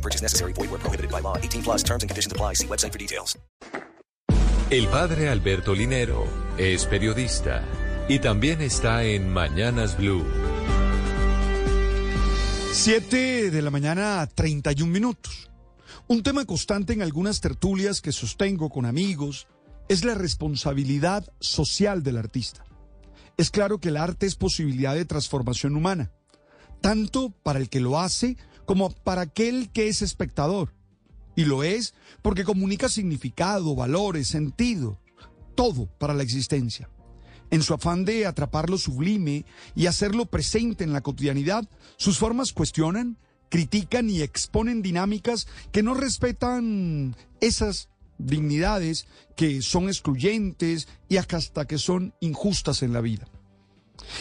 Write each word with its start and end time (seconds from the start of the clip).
No 0.00 0.02
purchase 0.02 0.22
necessary. 0.22 0.54
Void 0.54 0.70
where 0.70 0.80
prohibited 0.80 1.10
by 1.10 1.20
law. 1.20 1.36
18 1.36 1.62
plus 1.62 1.82
terms 1.82 2.02
and 2.02 2.08
conditions 2.08 2.32
apply. 2.32 2.54
See 2.54 2.66
website 2.66 2.92
for 2.92 2.98
details. 2.98 3.38
El 4.70 4.86
padre 4.86 5.28
Alberto 5.28 5.74
Linero 5.74 6.24
es 6.56 6.86
periodista 6.86 7.64
y 8.08 8.20
también 8.20 8.60
está 8.62 9.04
en 9.04 9.28
Mañanas 9.28 9.96
Blue. 9.96 10.24
7 12.72 13.50
de 13.50 13.62
la 13.62 13.70
mañana, 13.70 14.26
31 14.32 14.90
minutos. 14.90 15.50
Un 16.06 16.22
tema 16.22 16.44
constante 16.44 16.92
en 16.92 17.02
algunas 17.02 17.40
tertulias 17.40 18.00
que 18.00 18.12
sostengo 18.12 18.70
con 18.70 18.86
amigos 18.86 19.48
es 19.88 20.04
la 20.04 20.14
responsabilidad 20.14 21.26
social 21.40 22.04
del 22.04 22.16
artista. 22.16 22.64
Es 23.36 23.50
claro 23.50 23.80
que 23.80 23.88
el 23.88 23.96
arte 23.96 24.26
es 24.26 24.36
posibilidad 24.36 24.94
de 24.94 25.04
transformación 25.04 25.74
humana, 25.74 26.12
tanto 26.80 27.34
para 27.42 27.58
el 27.58 27.68
que 27.68 27.80
lo 27.80 27.98
hace 27.98 28.36
como 28.36 28.49
para 29.04 29.22
aquel 29.22 29.70
que 29.70 29.88
es 29.88 30.02
espectador. 30.02 30.72
Y 31.36 31.44
lo 31.44 31.62
es 31.62 31.94
porque 32.22 32.44
comunica 32.44 32.88
significado, 32.88 33.74
valores, 33.74 34.28
sentido, 34.28 34.98
todo 35.54 35.86
para 35.98 36.14
la 36.14 36.22
existencia. 36.22 36.88
En 37.50 37.62
su 37.62 37.74
afán 37.74 38.04
de 38.04 38.26
atrapar 38.26 38.70
lo 38.70 38.78
sublime 38.78 39.44
y 39.74 39.86
hacerlo 39.86 40.26
presente 40.26 40.84
en 40.84 40.92
la 40.92 41.00
cotidianidad, 41.00 41.68
sus 41.96 42.18
formas 42.18 42.52
cuestionan, 42.52 43.18
critican 43.48 44.08
y 44.08 44.22
exponen 44.22 44.82
dinámicas 44.82 45.48
que 45.72 45.82
no 45.82 45.94
respetan 45.94 47.16
esas 47.40 47.88
dignidades 48.18 49.06
que 49.34 49.62
son 49.62 49.88
excluyentes 49.88 50.86
y 51.08 51.16
hasta 51.16 51.66
que 51.66 51.78
son 51.78 52.14
injustas 52.20 52.82
en 52.82 52.92
la 52.92 53.00
vida. 53.00 53.26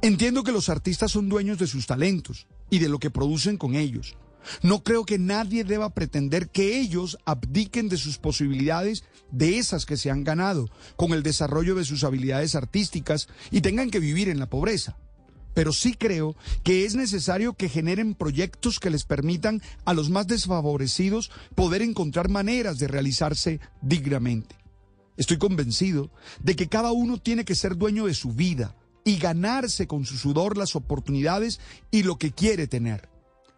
Entiendo 0.00 0.42
que 0.42 0.52
los 0.52 0.68
artistas 0.68 1.12
son 1.12 1.28
dueños 1.28 1.58
de 1.58 1.66
sus 1.66 1.86
talentos 1.86 2.46
y 2.70 2.78
de 2.78 2.88
lo 2.88 2.98
que 2.98 3.10
producen 3.10 3.56
con 3.56 3.74
ellos. 3.74 4.16
No 4.62 4.82
creo 4.82 5.04
que 5.04 5.18
nadie 5.18 5.64
deba 5.64 5.94
pretender 5.94 6.48
que 6.48 6.80
ellos 6.80 7.18
abdiquen 7.24 7.88
de 7.88 7.96
sus 7.96 8.18
posibilidades, 8.18 9.04
de 9.30 9.58
esas 9.58 9.86
que 9.86 9.96
se 9.96 10.10
han 10.10 10.24
ganado, 10.24 10.68
con 10.96 11.12
el 11.12 11.22
desarrollo 11.22 11.74
de 11.74 11.84
sus 11.84 12.04
habilidades 12.04 12.54
artísticas 12.54 13.28
y 13.50 13.60
tengan 13.60 13.90
que 13.90 14.00
vivir 14.00 14.28
en 14.28 14.38
la 14.38 14.48
pobreza. 14.48 14.96
Pero 15.54 15.72
sí 15.72 15.94
creo 15.94 16.36
que 16.62 16.84
es 16.84 16.94
necesario 16.94 17.54
que 17.54 17.68
generen 17.68 18.14
proyectos 18.14 18.78
que 18.78 18.90
les 18.90 19.04
permitan 19.04 19.60
a 19.84 19.94
los 19.94 20.08
más 20.08 20.26
desfavorecidos 20.26 21.30
poder 21.54 21.82
encontrar 21.82 22.28
maneras 22.28 22.78
de 22.78 22.88
realizarse 22.88 23.60
dignamente. 23.82 24.56
Estoy 25.16 25.38
convencido 25.38 26.10
de 26.42 26.56
que 26.56 26.68
cada 26.68 26.92
uno 26.92 27.18
tiene 27.18 27.44
que 27.44 27.54
ser 27.54 27.76
dueño 27.76 28.06
de 28.06 28.14
su 28.14 28.32
vida 28.32 28.76
y 29.04 29.18
ganarse 29.18 29.86
con 29.86 30.06
su 30.06 30.16
sudor 30.16 30.56
las 30.56 30.76
oportunidades 30.76 31.60
y 31.90 32.04
lo 32.04 32.16
que 32.16 32.32
quiere 32.32 32.66
tener 32.66 33.09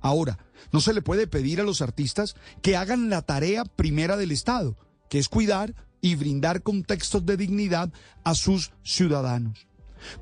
Ahora, 0.00 0.38
no 0.72 0.80
se 0.80 0.94
le 0.94 1.02
puede 1.02 1.26
pedir 1.26 1.60
a 1.60 1.64
los 1.64 1.82
artistas 1.82 2.36
que 2.62 2.76
hagan 2.76 3.10
la 3.10 3.22
tarea 3.22 3.64
primera 3.64 4.16
del 4.16 4.32
Estado, 4.32 4.76
que 5.08 5.18
es 5.18 5.28
cuidar 5.28 5.74
y 6.00 6.14
brindar 6.14 6.62
contextos 6.62 7.26
de 7.26 7.36
dignidad 7.36 7.92
a 8.24 8.34
sus 8.34 8.72
ciudadanos. 8.82 9.66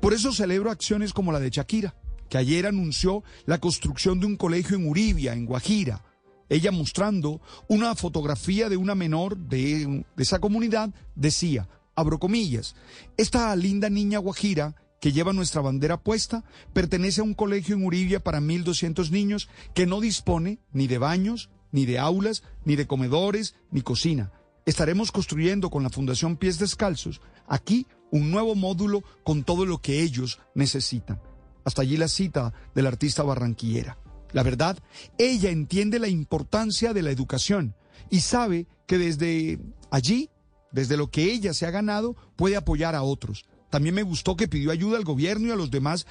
Por 0.01 0.13
eso 0.13 0.33
celebro 0.33 0.71
acciones 0.71 1.13
como 1.13 1.31
la 1.31 1.39
de 1.39 1.49
Shakira, 1.49 1.95
que 2.29 2.37
ayer 2.37 2.67
anunció 2.67 3.23
la 3.45 3.59
construcción 3.59 4.19
de 4.19 4.25
un 4.25 4.35
colegio 4.35 4.75
en 4.75 4.87
Uribia, 4.87 5.33
en 5.33 5.45
Guajira. 5.45 6.03
Ella 6.49 6.71
mostrando 6.71 7.41
una 7.67 7.95
fotografía 7.95 8.69
de 8.69 8.77
una 8.77 8.95
menor 8.95 9.37
de, 9.37 10.03
de 10.15 10.23
esa 10.23 10.39
comunidad, 10.39 10.89
decía, 11.15 11.69
abro 11.95 12.19
comillas, 12.19 12.75
esta 13.17 13.55
linda 13.55 13.89
niña 13.89 14.19
Guajira 14.19 14.75
que 14.99 15.11
lleva 15.11 15.33
nuestra 15.33 15.61
bandera 15.61 15.97
puesta, 15.97 16.43
pertenece 16.73 17.21
a 17.21 17.23
un 17.23 17.33
colegio 17.33 17.75
en 17.75 17.85
Uribia 17.85 18.19
para 18.19 18.39
1.200 18.39 19.09
niños 19.11 19.49
que 19.73 19.85
no 19.85 20.01
dispone 20.01 20.59
ni 20.71 20.87
de 20.87 20.97
baños, 20.97 21.49
ni 21.71 21.85
de 21.85 21.99
aulas, 21.99 22.43
ni 22.65 22.75
de 22.75 22.87
comedores, 22.87 23.55
ni 23.71 23.81
cocina. 23.81 24.31
Estaremos 24.65 25.11
construyendo 25.11 25.69
con 25.69 25.83
la 25.83 25.89
Fundación 25.89 26.37
Pies 26.37 26.59
Descalzos 26.59 27.21
aquí 27.47 27.87
un 28.11 28.31
nuevo 28.31 28.55
módulo 28.55 29.03
con 29.23 29.43
todo 29.43 29.65
lo 29.65 29.79
que 29.79 30.01
ellos 30.01 30.39
necesitan. 30.53 31.21
Hasta 31.63 31.81
allí 31.81 31.97
la 31.97 32.07
cita 32.07 32.53
del 32.75 32.87
artista 32.87 33.23
barranquillera. 33.23 33.97
La 34.31 34.43
verdad, 34.43 34.77
ella 35.17 35.49
entiende 35.49 35.99
la 35.99 36.07
importancia 36.07 36.93
de 36.93 37.01
la 37.01 37.11
educación 37.11 37.75
y 38.09 38.21
sabe 38.21 38.67
que 38.85 38.97
desde 38.97 39.59
allí, 39.91 40.29
desde 40.71 40.97
lo 40.97 41.09
que 41.09 41.31
ella 41.31 41.53
se 41.53 41.65
ha 41.65 41.71
ganado, 41.71 42.15
puede 42.35 42.55
apoyar 42.55 42.95
a 42.95 43.01
otros. 43.01 43.45
También 43.69 43.95
me 43.95 44.03
gustó 44.03 44.35
que 44.35 44.47
pidió 44.47 44.71
ayuda 44.71 44.97
al 44.97 45.03
gobierno 45.03 45.47
y 45.47 45.51
a 45.51 45.55
los 45.55 45.71
demás 45.71 46.05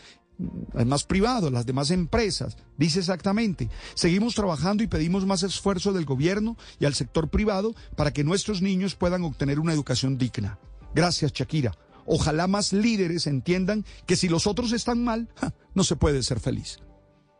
más 0.86 1.04
privados, 1.04 1.52
las 1.52 1.66
demás 1.66 1.90
empresas. 1.90 2.56
Dice 2.76 3.00
exactamente, 3.00 3.68
seguimos 3.94 4.34
trabajando 4.34 4.82
y 4.82 4.86
pedimos 4.86 5.26
más 5.26 5.42
esfuerzo 5.42 5.92
del 5.92 6.04
gobierno 6.04 6.56
y 6.78 6.84
al 6.84 6.94
sector 6.94 7.28
privado 7.28 7.74
para 7.96 8.12
que 8.12 8.24
nuestros 8.24 8.62
niños 8.62 8.94
puedan 8.94 9.24
obtener 9.24 9.58
una 9.58 9.72
educación 9.72 10.16
digna. 10.16 10.58
Gracias, 10.94 11.32
Shakira. 11.32 11.76
Ojalá 12.06 12.46
más 12.46 12.72
líderes 12.72 13.26
entiendan 13.26 13.84
que 14.06 14.16
si 14.16 14.28
los 14.28 14.46
otros 14.46 14.72
están 14.72 15.04
mal, 15.04 15.28
no 15.74 15.84
se 15.84 15.96
puede 15.96 16.22
ser 16.22 16.40
feliz. 16.40 16.78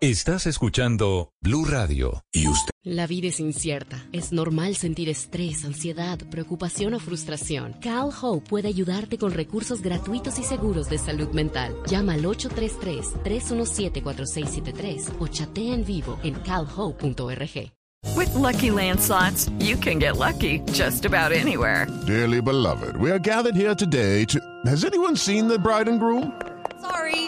Estás 0.00 0.46
escuchando 0.46 1.32
Blue 1.40 1.64
Radio 1.64 2.22
y 2.30 2.46
usted. 2.46 2.70
La 2.84 3.08
vida 3.08 3.26
es 3.26 3.40
incierta. 3.40 4.00
Es 4.12 4.30
normal 4.30 4.76
sentir 4.76 5.08
estrés, 5.08 5.64
ansiedad, 5.64 6.20
preocupación 6.30 6.94
o 6.94 7.00
frustración. 7.00 7.72
Cal 7.80 8.10
Hope 8.22 8.48
puede 8.48 8.68
ayudarte 8.68 9.18
con 9.18 9.32
recursos 9.32 9.82
gratuitos 9.82 10.38
y 10.38 10.44
seguros 10.44 10.88
de 10.88 10.98
salud 10.98 11.30
mental. 11.30 11.74
Llama 11.88 12.12
al 12.12 12.24
833-317-4673 12.26 15.14
o 15.18 15.26
chatea 15.26 15.74
en 15.74 15.84
vivo 15.84 16.16
en 16.22 16.34
calhope.org. 16.44 17.72
With 18.14 18.32
lucky 18.36 18.70
landslots, 18.70 19.50
you 19.58 19.76
can 19.76 19.98
get 19.98 20.16
lucky 20.16 20.60
just 20.72 21.06
about 21.06 21.32
anywhere. 21.32 21.88
Dearly 22.06 22.40
beloved, 22.40 22.96
we 22.98 23.10
are 23.10 23.18
gathered 23.18 23.56
here 23.56 23.74
today 23.74 24.24
to. 24.26 24.38
Has 24.64 24.84
anyone 24.84 25.16
seen 25.16 25.48
the 25.48 25.58
bride 25.58 25.88
and 25.88 25.98
groom? 25.98 26.32
Sorry, 26.80 27.27